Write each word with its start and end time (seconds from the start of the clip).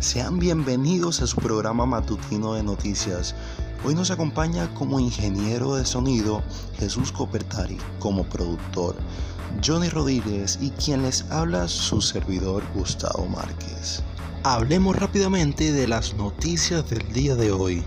Sean 0.00 0.38
bienvenidos 0.38 1.22
a 1.22 1.26
su 1.26 1.36
programa 1.36 1.86
matutino 1.86 2.54
de 2.54 2.62
noticias. 2.62 3.34
Hoy 3.84 3.94
nos 3.94 4.10
acompaña 4.10 4.72
como 4.74 4.98
ingeniero 4.98 5.76
de 5.76 5.86
sonido 5.86 6.42
Jesús 6.78 7.12
Copertari, 7.12 7.78
como 8.00 8.24
productor 8.24 8.96
Johnny 9.64 9.88
Rodríguez 9.88 10.58
y 10.60 10.70
quien 10.70 11.02
les 11.02 11.30
habla 11.30 11.68
su 11.68 12.00
servidor 12.02 12.64
Gustavo 12.74 13.26
Márquez. 13.26 14.02
Hablemos 14.42 14.96
rápidamente 14.96 15.72
de 15.72 15.86
las 15.86 16.14
noticias 16.14 16.88
del 16.90 17.12
día 17.12 17.34
de 17.34 17.52
hoy. 17.52 17.84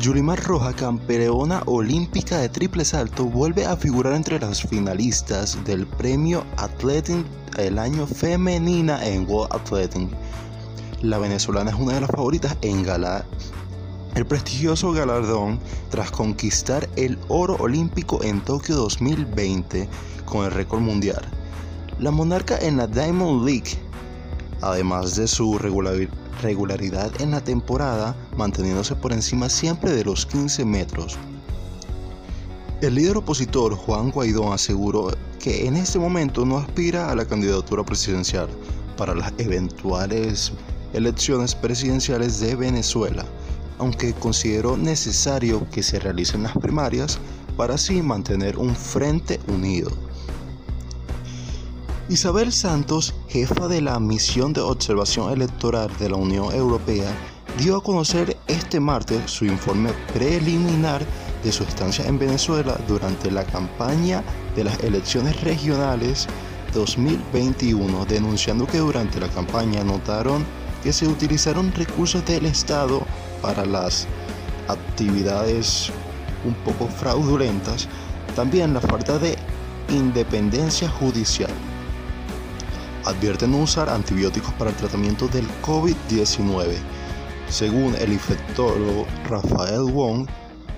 Yulimar 0.00 0.42
Roja, 0.42 0.72
campeona 0.72 1.62
olímpica 1.66 2.38
de 2.38 2.48
triple 2.48 2.84
salto, 2.84 3.24
vuelve 3.24 3.66
a 3.66 3.76
figurar 3.76 4.14
entre 4.14 4.40
las 4.40 4.62
finalistas 4.62 5.58
del 5.64 5.86
premio 5.86 6.44
Athletic 6.56 7.26
el 7.56 7.78
año 7.78 8.06
femenina 8.06 9.04
en 9.04 9.28
World 9.28 9.52
Athletic. 9.54 10.08
La 11.02 11.18
venezolana 11.18 11.70
es 11.70 11.76
una 11.76 11.94
de 11.94 12.00
las 12.00 12.10
favoritas 12.10 12.56
en 12.60 12.84
el 14.16 14.26
prestigioso 14.26 14.90
galardón 14.90 15.60
tras 15.90 16.10
conquistar 16.10 16.88
el 16.96 17.18
oro 17.28 17.54
olímpico 17.60 18.22
en 18.24 18.40
Tokio 18.40 18.74
2020 18.74 19.88
con 20.24 20.44
el 20.44 20.50
récord 20.50 20.80
mundial. 20.80 21.22
La 22.00 22.10
monarca 22.10 22.58
en 22.58 22.78
la 22.78 22.88
Diamond 22.88 23.46
League, 23.46 23.78
además 24.60 25.14
de 25.14 25.28
su 25.28 25.56
regularidad 25.58 26.10
regularidad 26.42 27.10
en 27.20 27.32
la 27.32 27.40
temporada, 27.40 28.16
manteniéndose 28.36 28.94
por 28.94 29.12
encima 29.12 29.48
siempre 29.48 29.92
de 29.92 30.04
los 30.04 30.26
15 30.26 30.64
metros. 30.64 31.16
El 32.80 32.94
líder 32.94 33.16
opositor 33.16 33.74
Juan 33.74 34.10
Guaidó 34.10 34.52
aseguró 34.52 35.10
que 35.40 35.66
en 35.66 35.76
este 35.76 35.98
momento 35.98 36.44
no 36.44 36.58
aspira 36.58 37.10
a 37.10 37.16
la 37.16 37.24
candidatura 37.24 37.84
presidencial 37.84 38.48
para 38.96 39.14
las 39.14 39.32
eventuales 39.38 40.52
elecciones 40.92 41.54
presidenciales 41.54 42.40
de 42.40 42.54
Venezuela, 42.54 43.24
aunque 43.78 44.12
consideró 44.14 44.76
necesario 44.76 45.68
que 45.70 45.82
se 45.82 45.98
realicen 45.98 46.42
las 46.42 46.56
primarias 46.56 47.18
para 47.56 47.74
así 47.74 48.02
mantener 48.02 48.58
un 48.58 48.74
frente 48.74 49.40
unido. 49.48 49.90
Isabel 52.08 52.52
Santos, 52.52 53.14
jefa 53.28 53.68
de 53.68 53.82
la 53.82 54.00
misión 54.00 54.54
de 54.54 54.62
observación 54.62 55.30
electoral 55.30 55.90
de 55.98 56.08
la 56.08 56.16
Unión 56.16 56.54
Europea, 56.54 57.12
dio 57.58 57.76
a 57.76 57.82
conocer 57.82 58.36
este 58.46 58.80
martes 58.80 59.30
su 59.30 59.44
informe 59.44 59.90
preliminar 60.14 61.02
de 61.44 61.52
su 61.52 61.64
estancia 61.64 62.06
en 62.06 62.18
Venezuela 62.18 62.78
durante 62.88 63.30
la 63.30 63.44
campaña 63.44 64.22
de 64.56 64.64
las 64.64 64.78
elecciones 64.82 65.40
regionales 65.42 66.26
2021, 66.72 68.06
denunciando 68.06 68.66
que 68.66 68.78
durante 68.78 69.20
la 69.20 69.28
campaña 69.28 69.84
notaron 69.84 70.44
que 70.82 70.92
se 70.92 71.06
utilizaron 71.06 71.72
recursos 71.72 72.24
del 72.24 72.46
Estado 72.46 73.02
para 73.42 73.64
las 73.64 74.06
actividades 74.68 75.90
un 76.44 76.54
poco 76.54 76.86
fraudulentas, 76.88 77.88
también 78.36 78.74
la 78.74 78.80
falta 78.80 79.18
de 79.18 79.36
independencia 79.88 80.88
judicial 80.88 81.50
advierten 83.08 83.54
usar 83.54 83.88
antibióticos 83.88 84.52
para 84.54 84.70
el 84.70 84.76
tratamiento 84.76 85.28
del 85.28 85.46
COVID-19. 85.62 86.74
Según 87.48 87.94
el 87.94 88.12
infectólogo 88.12 89.06
Rafael 89.28 89.90
Wong, 89.90 90.28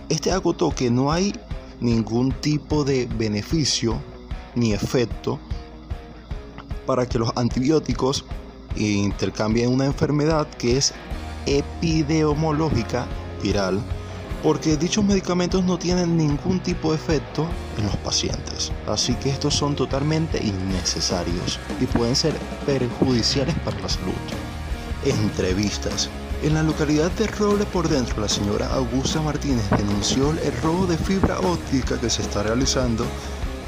este 0.09 0.31
acotó 0.31 0.71
que 0.71 0.91
no 0.91 1.11
hay 1.11 1.35
ningún 1.81 2.31
tipo 2.33 2.85
de 2.85 3.07
beneficio 3.17 4.01
ni 4.55 4.73
efecto 4.73 5.41
para 6.87 7.07
que 7.07 7.19
los 7.19 7.33
antibióticos 7.37 8.25
intercambien 8.77 9.71
una 9.71 9.87
enfermedad 9.87 10.47
que 10.59 10.77
es 10.77 10.95
epidemiológica 11.47 13.07
viral 13.43 13.83
porque 14.43 14.77
dichos 14.77 15.05
medicamentos 15.05 15.65
no 15.65 15.79
tienen 15.79 16.17
ningún 16.17 16.61
tipo 16.61 16.91
de 16.91 16.97
efecto 16.97 17.47
en 17.77 17.85
los 17.85 17.97
pacientes, 17.97 18.73
así 18.87 19.15
que 19.15 19.31
estos 19.31 19.55
son 19.55 19.77
totalmente 19.77 20.43
innecesarios 20.43 21.59
y 21.81 21.87
pueden 21.87 22.17
ser 22.17 22.35
perjudiciales 22.65 23.55
para 23.65 23.79
la 23.81 23.89
salud. 23.89 24.15
Entrevistas. 25.05 26.09
En 26.43 26.55
la 26.55 26.63
localidad 26.63 27.11
de 27.13 27.27
Roble 27.27 27.67
por 27.67 27.89
dentro, 27.89 28.23
la 28.23 28.29
señora 28.29 28.73
Augusta 28.73 29.21
Martínez 29.21 29.69
denunció 29.77 30.31
el 30.31 30.63
robo 30.63 30.87
de 30.87 30.97
fibra 30.97 31.39
óptica 31.41 32.01
que 32.01 32.09
se 32.09 32.23
está 32.23 32.43
realizando, 32.43 33.05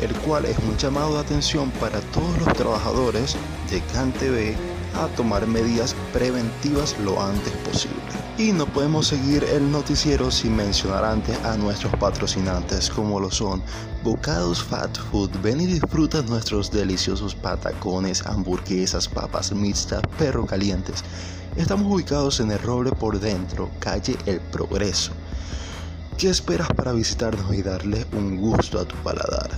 el 0.00 0.14
cual 0.20 0.46
es 0.46 0.56
un 0.58 0.78
llamado 0.78 1.14
de 1.14 1.20
atención 1.20 1.70
para 1.72 2.00
todos 2.00 2.38
los 2.38 2.52
trabajadores 2.54 3.36
de 3.70 3.82
CanTV 3.92 4.71
a 4.94 5.08
tomar 5.08 5.46
medidas 5.46 5.94
preventivas 6.12 6.96
lo 7.00 7.22
antes 7.22 7.52
posible. 7.64 7.96
Y 8.38 8.52
no 8.52 8.66
podemos 8.66 9.08
seguir 9.08 9.44
el 9.44 9.70
noticiero 9.70 10.30
sin 10.30 10.56
mencionar 10.56 11.04
antes 11.04 11.38
a 11.44 11.56
nuestros 11.56 11.94
patrocinantes 11.96 12.90
como 12.90 13.20
lo 13.20 13.30
son 13.30 13.62
Bocados 14.02 14.62
Fat 14.62 14.98
Food. 15.10 15.30
Ven 15.42 15.60
y 15.60 15.66
disfruta 15.66 16.22
nuestros 16.22 16.70
deliciosos 16.70 17.34
patacones, 17.34 18.24
hamburguesas, 18.26 19.06
papas 19.08 19.52
mixtas, 19.52 20.02
perro 20.18 20.46
calientes. 20.46 21.04
Estamos 21.56 21.92
ubicados 21.92 22.40
en 22.40 22.50
el 22.50 22.58
Roble 22.58 22.92
por 22.92 23.20
dentro, 23.20 23.70
calle 23.78 24.16
El 24.26 24.40
Progreso. 24.40 25.12
¿Qué 26.16 26.30
esperas 26.30 26.68
para 26.68 26.92
visitarnos 26.92 27.54
y 27.54 27.62
darle 27.62 28.06
un 28.12 28.36
gusto 28.36 28.80
a 28.80 28.84
tu 28.84 28.96
paladar? 28.96 29.50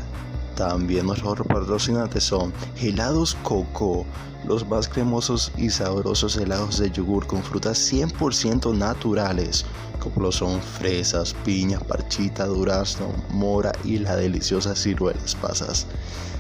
También 0.57 1.07
nuestros 1.07 1.47
patrocinantes 1.47 2.25
son 2.25 2.53
Helados 2.81 3.37
Coco, 3.43 4.07
los 4.47 4.67
más 4.69 4.89
cremosos 4.89 5.53
y 5.57 5.71
sabrosos 5.71 6.37
helados 6.37 6.79
de 6.79 6.91
yogur 6.91 7.27
con 7.27 7.43
frutas 7.43 7.79
100% 7.93 8.77
naturales, 8.77 9.65
como 9.99 10.23
lo 10.23 10.33
son 10.33 10.61
fresas, 10.61 11.35
piñas, 11.45 11.83
parchita, 11.83 12.47
durazno, 12.47 13.09
mora 13.31 13.73
y 13.85 13.99
las 13.99 14.19
deliciosas 14.19 14.81
ciruelas 14.81 15.35
pasas. 15.35 15.87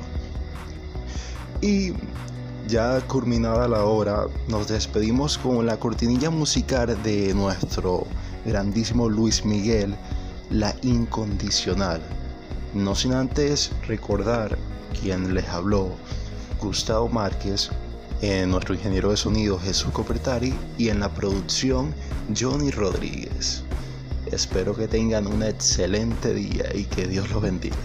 Y 1.62 1.94
ya 2.68 3.00
culminada 3.02 3.68
la 3.68 3.84
hora, 3.84 4.26
nos 4.48 4.68
despedimos 4.68 5.38
con 5.38 5.66
la 5.66 5.78
cortinilla 5.78 6.30
musical 6.30 6.98
de 7.04 7.34
nuestro 7.34 8.08
grandísimo 8.44 9.08
Luis 9.08 9.46
Miguel, 9.46 9.96
La 10.50 10.76
Incondicional. 10.82 12.02
No 12.74 12.96
sin 12.96 13.14
antes 13.14 13.72
recordar 13.88 14.58
quien 15.00 15.34
les 15.34 15.48
habló, 15.50 15.92
Gustavo 16.60 17.08
Márquez, 17.08 17.70
en 18.22 18.50
nuestro 18.50 18.74
ingeniero 18.74 19.12
de 19.12 19.18
sonido 19.18 19.60
Jesús 19.60 19.92
Copertari 19.92 20.54
y 20.78 20.90
en 20.90 21.00
la 21.00 21.10
producción 21.10 21.94
Johnny 22.38 22.72
Rodríguez. 22.72 23.64
Espero 24.32 24.76
que 24.76 24.88
tengan 24.88 25.28
un 25.28 25.44
excelente 25.44 26.34
día 26.34 26.66
y 26.74 26.86
que 26.86 27.08
Dios 27.08 27.30
los 27.30 27.42
bendiga. 27.42 27.76